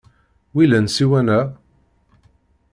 [0.55, 1.39] Wilan ssiwan-a?